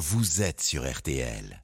[0.00, 1.62] vous êtes sur RTL.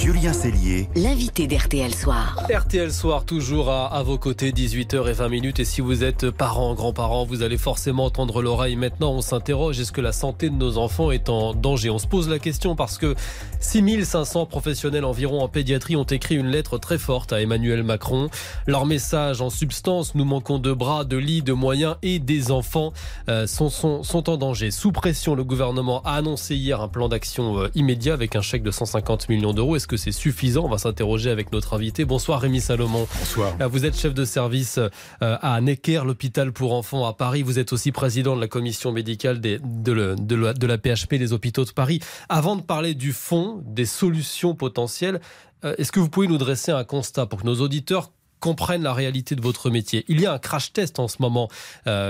[0.00, 2.34] Julien Cellier, l'invité d'RTL Soir.
[2.50, 7.58] RTL Soir, toujours à, vos côtés, 18h20 Et si vous êtes parents, grands-parents, vous allez
[7.58, 8.76] forcément entendre l'oreille.
[8.76, 11.90] Maintenant, on s'interroge est-ce que la santé de nos enfants est en danger?
[11.90, 13.14] On se pose la question parce que
[13.60, 18.30] 6500 professionnels environ en pédiatrie ont écrit une lettre très forte à Emmanuel Macron.
[18.66, 22.94] Leur message en substance nous manquons de bras, de lits, de moyens et des enfants
[23.28, 24.70] euh, sont, sont, sont en danger.
[24.70, 28.62] Sous pression, le gouvernement a annoncé hier un plan d'action euh, immédiat avec un chèque
[28.62, 29.76] de 150 millions d'euros.
[29.76, 32.04] Est-ce que c'est suffisant On va s'interroger avec notre invité.
[32.04, 33.08] Bonsoir Rémi Salomon.
[33.18, 33.56] Bonsoir.
[33.60, 34.88] Euh, vous êtes chef de service euh,
[35.20, 37.42] à Necker, l'hôpital pour enfants à Paris.
[37.42, 41.72] Vous êtes aussi président de la commission médicale de, de, la, PHP des hôpitaux de
[41.72, 41.98] Paris.
[42.28, 45.20] Avant de parler du fond, des solutions potentielles,
[45.64, 48.94] euh, est-ce que vous pouvez nous dresser un constat pour que nos auditeurs comprennent la
[48.94, 50.04] réalité de votre métier?
[50.06, 51.48] Il y a un crash test en ce moment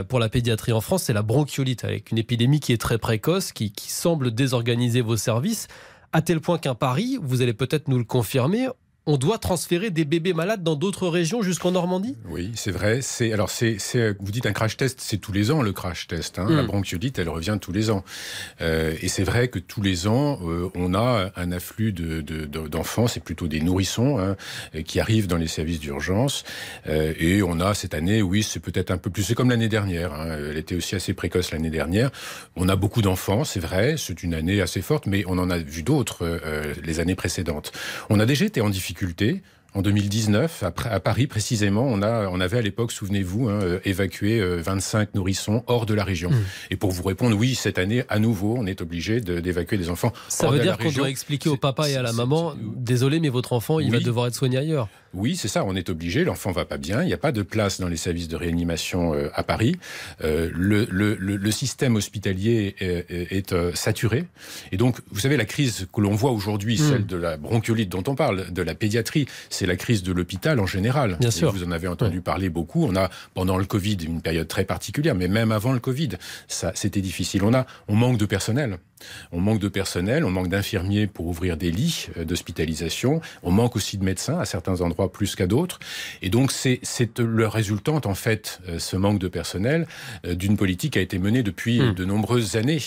[0.09, 3.53] pour la pédiatrie en France, c'est la bronchiolite, avec une épidémie qui est très précoce,
[3.53, 5.67] qui semble désorganiser vos services
[6.13, 8.69] à tel point qu'un pari, vous allez peut-être nous le confirmer,
[9.07, 12.17] on doit transférer des bébés malades dans d'autres régions jusqu'en Normandie?
[12.29, 13.01] Oui, c'est vrai.
[13.01, 13.79] C'est alors c'est
[14.21, 16.39] vous dites un crash test, c'est tous les ans le crash test.
[16.39, 16.47] Hein.
[16.51, 16.67] La hmm.
[16.67, 18.05] bronchiolite, elle revient tous les ans.
[18.61, 23.07] Euh, et c'est vrai que tous les ans, euh, on a un afflux de d'enfants,
[23.07, 24.37] c'est plutôt des nourrissons hein,
[24.85, 26.45] qui arrivent dans les services d'urgence.
[26.87, 29.23] Euh, et on a cette année, oui, c'est peut-être un peu plus.
[29.23, 30.13] C'est comme l'année dernière.
[30.13, 30.37] Hein.
[30.51, 32.11] Elle était aussi assez précoce l'année dernière.
[32.55, 33.95] On a beaucoup d'enfants, c'est vrai.
[33.97, 36.41] C'est une année assez forte, mais on en a vu d'autres
[36.83, 37.73] les années précédentes.
[38.11, 38.90] On a déjà été en difficulté
[39.73, 44.41] en 2019, à, Paris précisément, on, a, on avait à l'époque, souvenez-vous, hein, euh, évacué
[44.41, 46.31] 25 euh, nourrissons hors de la région.
[46.31, 46.45] Mmh.
[46.71, 50.13] Et pour vous répondre, oui, cette année, à nouveau, on est obligé d'évacuer des enfants.
[50.29, 53.53] Ça veut dire qu'on doit expliquer au papa et à la maman, désolé, mais votre
[53.53, 54.89] enfant, il va devoir être soigné ailleurs.
[55.13, 57.43] Oui, c'est ça, on est obligé, l'enfant va pas bien, il n'y a pas de
[57.43, 59.77] place dans les services de réanimation euh, à Paris.
[60.23, 64.25] Euh, le, le, le, système hospitalier est, est, saturé.
[64.71, 66.89] Et donc, vous savez, la crise que l'on voit aujourd'hui, mmh.
[66.89, 70.61] celle de la bronchiolite dont on parle, de la pédiatrie, c'est la crise de l'hôpital
[70.61, 71.17] en général.
[71.19, 71.53] Bien sûr.
[71.53, 72.85] Vous en avez entendu parler beaucoup.
[72.85, 76.11] On a, pendant le Covid, une période très particulière, mais même avant le Covid,
[76.47, 77.43] ça, c'était difficile.
[77.43, 78.79] On a, on manque de personnel.
[79.33, 83.77] On manque de personnel, on manque d'infirmiers pour ouvrir des lits euh, d'hospitalisation, on manque
[83.77, 85.79] aussi de médecins à certains endroits plus qu'à d'autres.
[86.23, 86.81] Et donc c'est
[87.19, 89.87] le résultante, en fait, euh, ce manque de personnel,
[90.27, 91.95] euh, d'une politique qui a été menée depuis hmm.
[91.95, 92.81] de nombreuses années.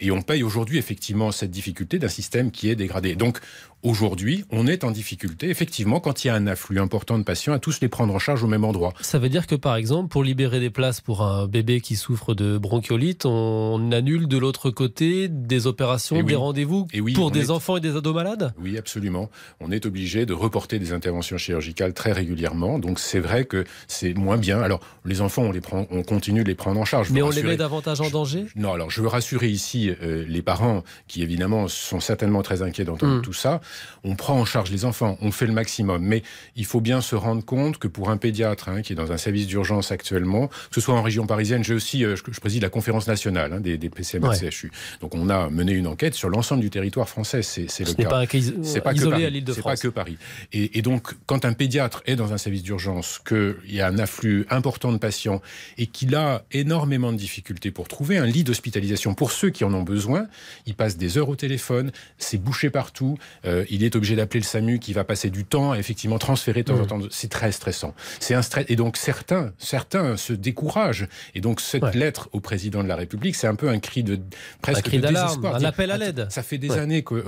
[0.00, 3.14] Et on paye aujourd'hui effectivement cette difficulté d'un système qui est dégradé.
[3.14, 3.40] Donc
[3.84, 7.52] Aujourd'hui, on est en difficulté, effectivement, quand il y a un afflux important de patients,
[7.52, 8.92] à tous les prendre en charge au même endroit.
[9.00, 12.32] Ça veut dire que, par exemple, pour libérer des places pour un bébé qui souffre
[12.32, 17.80] de bronchiolite, on annule de l'autre côté des opérations, des rendez-vous pour des enfants et
[17.80, 18.52] des ados malades?
[18.60, 19.30] Oui, absolument.
[19.60, 22.78] On est obligé de reporter des interventions chirurgicales très régulièrement.
[22.78, 24.60] Donc, c'est vrai que c'est moins bien.
[24.60, 27.10] Alors, les enfants, on, les prend, on continue de les prendre en charge.
[27.10, 28.46] Mais on les met davantage en danger?
[28.56, 32.84] Non, alors, je veux rassurer ici euh, les parents qui, évidemment, sont certainement très inquiets
[32.84, 33.22] d'entendre hmm.
[33.22, 33.60] tout ça
[34.04, 36.02] on prend en charge les enfants, on fait le maximum.
[36.02, 36.22] Mais
[36.56, 39.16] il faut bien se rendre compte que pour un pédiatre hein, qui est dans un
[39.16, 42.68] service d'urgence actuellement, que ce soit en région parisienne, j'ai aussi, euh, je, préside la
[42.68, 44.72] conférence nationale hein, des, des PCM et CHU.
[45.00, 47.42] Donc on a mené une enquête sur l'ensemble du territoire français.
[47.42, 48.08] C'est le cas.
[48.08, 48.24] Pas
[48.62, 49.72] c'est pas isolé à l'île de France.
[49.76, 50.18] C'est pas que Paris.
[50.52, 54.46] Et, donc quand un pédiatre est dans un service d'urgence, qu'il y a un afflux
[54.50, 55.40] important de patients
[55.78, 59.72] et qu'il a énormément de difficultés pour trouver un lit d'hospitalisation pour ceux qui en
[59.74, 60.26] ont besoin,
[60.66, 63.18] il passe des heures au téléphone, c'est bouché partout.
[63.44, 66.62] Euh, il est obligé d'appeler le SAMU qui va passer du temps à effectivement transférer
[66.62, 66.86] de temps en mmh.
[66.86, 67.00] temps.
[67.10, 67.94] C'est très stressant.
[68.20, 68.66] C'est un stress.
[68.68, 71.06] Et donc certains, certains se découragent.
[71.34, 74.18] Et donc cette lettre au président de la République, c'est un peu un cri de
[74.60, 76.26] presque cri de Un appel à l'aide.
[76.30, 77.20] Ça fait des années qu'on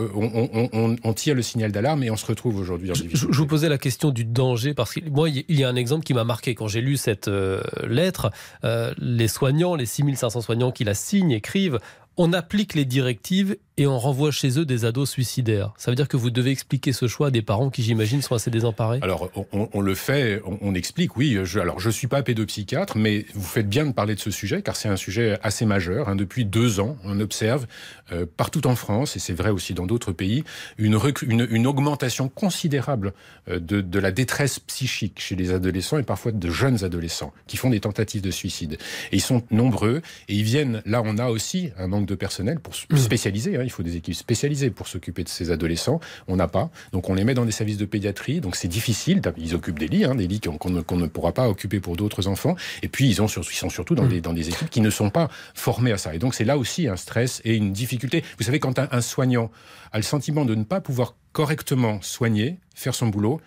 [1.02, 3.26] on, tire le signal d'alarme et on se retrouve aujourd'hui en difficulté.
[3.30, 6.04] Je, vous posais la question du danger parce que moi, il y a un exemple
[6.04, 8.30] qui m'a marqué quand j'ai lu cette euh, lettre.
[8.64, 11.78] Euh, les soignants, les 6500 soignants qui la signent, écrivent
[12.16, 15.72] on applique les directives et on renvoie chez eux des ados suicidaires.
[15.76, 18.34] Ça veut dire que vous devez expliquer ce choix à des parents qui, j'imagine, sont
[18.34, 21.38] assez désemparés Alors, on, le fait, on, explique, oui.
[21.42, 24.30] Je, alors, je ne suis pas pédopsychiatre, mais vous faites bien de parler de ce
[24.30, 26.08] sujet, car c'est un sujet assez majeur.
[26.08, 26.14] Hein.
[26.14, 27.66] Depuis deux ans, on observe
[28.12, 30.44] euh, partout en France, et c'est vrai aussi dans d'autres pays,
[30.78, 33.12] une, une, augmentation considérable
[33.48, 37.70] euh, de, la détresse psychique chez les adolescents et parfois de jeunes adolescents qui font
[37.70, 38.74] des tentatives de suicide.
[39.10, 42.60] Et ils sont nombreux, et ils viennent, là on a aussi un manque de personnel
[42.60, 42.96] pour mmh.
[42.96, 43.63] spécialiser, hein.
[43.64, 46.00] Il faut des équipes spécialisées pour s'occuper de ces adolescents.
[46.28, 46.70] On n'a pas.
[46.92, 48.40] Donc on les met dans des services de pédiatrie.
[48.40, 49.20] Donc c'est difficile.
[49.36, 52.56] Ils occupent des lits, hein, des lits qu'on ne, pourra pas occuper pour d'autres enfants.
[52.82, 54.08] Et puis ils, ont, ils sont surtout dans, mmh.
[54.08, 56.14] des, dans des équipes qui ne sont pas formées à ça.
[56.14, 58.24] Et donc c'est là aussi un stress et une difficulté.
[58.38, 59.50] Vous savez, quand un soignant
[59.92, 63.40] a le sentiment de ne pas pouvoir correctement soigner, faire son boulot,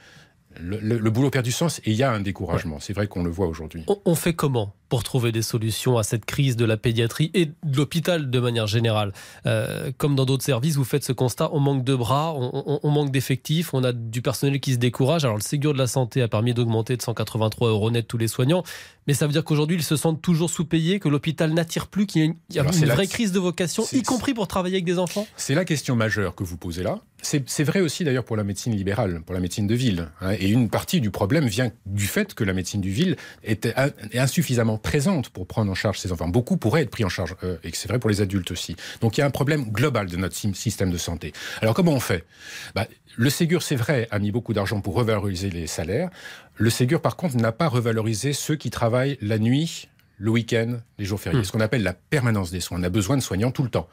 [0.60, 2.76] le, le, boulot perd du sens et il y a un découragement.
[2.76, 2.82] Ouais.
[2.82, 3.84] C'est vrai qu'on le voit aujourd'hui.
[3.88, 7.48] On, on, fait comment pour trouver des solutions à cette crise de la pédiatrie et
[7.48, 9.14] de l'hôpital de manière générale
[9.46, 12.80] euh, Comme dans d'autres services, vous faites ce constat, on manque de bras, on, on,
[12.82, 15.26] on manque d'effectifs, on a du personnel qui se décourage.
[15.26, 18.28] Alors le Ségur de la Santé a permis d'augmenter de 183 euros net tous les
[18.28, 18.64] soignants,
[19.08, 22.22] mais ça veut dire qu'aujourd'hui ils se sentent toujours sous-payés, que l'hôpital n'attire plus, qu'il
[22.22, 23.08] y a une, il y a une vraie la...
[23.08, 25.28] crise de vocation, y compris pour travailler avec des enfants?
[25.36, 27.00] C'est la question majeure que vous posez là.
[27.46, 30.08] C'est vrai aussi d'ailleurs pour la médecine libérale, pour la médecine de ville.
[30.22, 33.68] Hein, et une partie du problème vient du fait que la médecine du ville est,
[34.14, 36.30] insuffisamment présente pour prendre en charge ces enfants.
[36.30, 38.78] Beaucoup pourraient être pris en charge, euh, et c'est vrai pour les adultes aussi.
[39.02, 41.34] Donc il y a un problème global de notre système de santé.
[41.62, 42.24] Alors comment on fait?
[42.76, 42.88] Bah,
[43.18, 46.10] Le Ségur, c'est vrai, a mis beaucoup d'argent pour revaloriser les salaires.
[46.56, 51.06] Le Ségur, par contre, n'a pas revalorisé ceux qui travaillent la nuit, le week-end, les
[51.06, 51.44] jours fériés, mmh.
[51.46, 52.80] ce qu'on appelle la permanence des soins.
[52.80, 53.88] On a besoin de soignants tout le temps.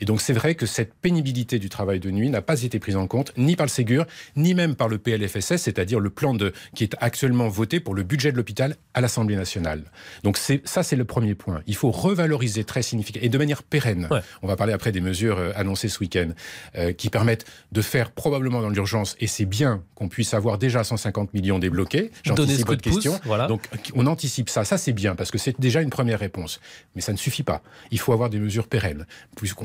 [0.00, 2.96] Et donc c'est vrai que cette pénibilité du travail de nuit n'a pas été prise
[2.96, 4.06] en compte ni par le Ségur,
[4.36, 8.02] ni même par le PLFSS, c'est-à-dire le plan de, qui est actuellement voté pour le
[8.02, 9.84] budget de l'hôpital à l'Assemblée nationale.
[10.22, 11.62] Donc ça, c'est le premier point.
[11.66, 14.06] Il faut revaloriser très significativement et de manière pérenne.
[14.10, 14.20] Ouais.
[14.42, 16.28] On va parler après des mesures euh, annoncées ce week-end
[16.76, 20.84] euh, qui permettent de faire probablement dans l'urgence, et c'est bien qu'on puisse avoir déjà
[20.84, 22.10] 150 millions débloqués.
[22.22, 23.12] J'anticipe votre question.
[23.12, 23.46] Pouce, voilà.
[23.46, 23.62] Donc
[23.94, 24.64] on anticipe ça.
[24.64, 26.60] Ça, c'est bien parce que c'est déjà une première réponse.
[26.94, 27.62] Mais ça ne suffit pas.
[27.90, 29.06] Il faut avoir des mesures pérennes.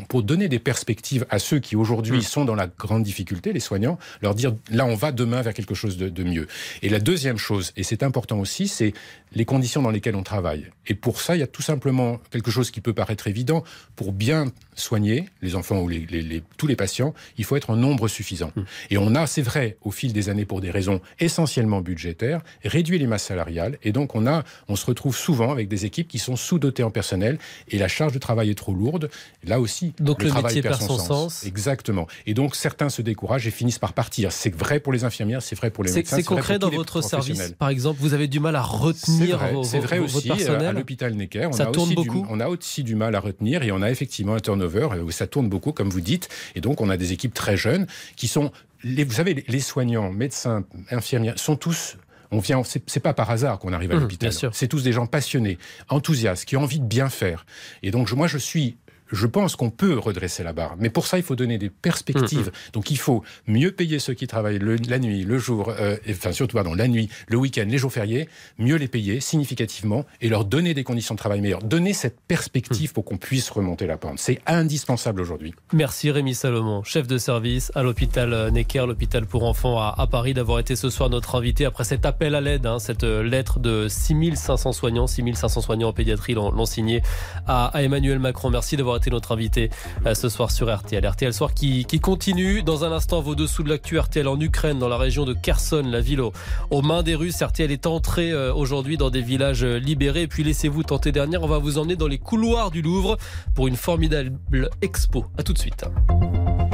[0.08, 2.22] Pour donner des perspectives à ceux qui aujourd'hui mmh.
[2.22, 5.74] sont dans la grande difficulté, les soignants, leur dire là on va demain vers quelque
[5.76, 6.48] chose de, de mieux.
[6.84, 8.94] Et la deuxième chose, et c'est important aussi, c'est
[9.34, 10.68] les conditions dans lesquelles on travaille.
[10.88, 13.64] Et pour ça, il y a tout simplement quelque chose qui peut paraître évident.
[13.96, 17.70] Pour bien soigner les enfants ou les, les, les, tous les patients, il faut être
[17.70, 18.52] en nombre suffisant.
[18.56, 18.62] Mmh.
[18.92, 23.00] Et on a, c'est vrai, au fil des années, pour des raisons essentiellement budgétaires, réduit
[23.00, 23.78] les masses salariales.
[23.84, 26.92] Et donc on a, on se retrouve souvent avec des équipes qui sont sous-dotées en
[26.92, 27.38] personnel
[27.70, 29.10] et la charge de travail est trop lourde.
[29.46, 31.08] Là aussi, donc le, le travail métier perd son, son sens.
[31.08, 31.46] sens.
[31.46, 32.08] Exactement.
[32.26, 34.32] Et donc certains se découragent et finissent par partir.
[34.32, 36.16] C'est vrai pour les infirmières, c'est vrai pour les médecins.
[36.18, 38.00] C'est concret dans votre service, par exemple.
[38.02, 40.28] Vous avez du mal à retenir vrai, vos, C'est vrai vos, aussi.
[40.28, 40.68] personnel.
[40.68, 42.22] À l'hôpital Necker, on ça a tourne aussi beaucoup?
[42.22, 45.12] Du, on a aussi du mal à retenir et on a effectivement un turnover où
[45.12, 46.30] ça tourne beaucoup, comme vous dites.
[46.56, 48.52] Et donc on a des équipes très jeunes qui sont
[48.84, 51.98] les, vous savez, les soignants, médecins, infirmières sont tous
[52.32, 54.34] on vient, c'est pas par hasard qu'on arrive à Mmh, l'hôpital.
[54.52, 55.58] C'est tous des gens passionnés,
[55.90, 57.46] enthousiastes, qui ont envie de bien faire.
[57.84, 58.78] Et donc, moi, je suis
[59.12, 60.76] je pense qu'on peut redresser la barre.
[60.80, 62.48] Mais pour ça, il faut donner des perspectives.
[62.48, 62.72] Mmh.
[62.74, 66.32] Donc il faut mieux payer ceux qui travaillent le, la nuit, le jour, euh, enfin
[66.32, 70.46] surtout pardon, la nuit, le week-end, les jours fériés, mieux les payer significativement et leur
[70.46, 71.64] donner des conditions de travail meilleures.
[71.64, 72.94] Donner cette perspective mmh.
[72.94, 74.20] pour qu'on puisse remonter la pente.
[74.20, 75.54] C'est indispensable aujourd'hui.
[75.74, 80.34] Merci Rémi Salomon, chef de service à l'hôpital Necker, l'hôpital pour enfants à, à Paris,
[80.34, 83.88] d'avoir été ce soir notre invité après cet appel à l'aide, hein, cette lettre de
[83.88, 87.02] 6500 soignants, 6500 soignants en pédiatrie l'ont signé
[87.48, 88.50] à, à Emmanuel Macron.
[88.50, 89.70] Merci d'avoir été notre invité
[90.06, 91.06] euh, ce soir sur RTL.
[91.06, 92.64] RTL Soir qui, qui, continue.
[92.64, 95.84] Dans un instant, vos dessous de l'actu RTL en Ukraine, dans la région de Kherson,
[95.86, 96.34] la ville aux,
[96.70, 97.42] aux mains des Russes.
[97.42, 100.24] RTL est entré euh, aujourd'hui dans des villages euh, libérés.
[100.24, 103.18] Et puis laissez-vous tenter dernière, on va vous emmener dans les couloirs du Louvre
[103.54, 105.26] pour une formidable expo.
[105.38, 105.86] À tout de suite.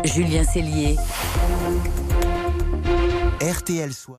[0.03, 0.95] Julien Cellier.
[3.41, 4.17] RTL Soir.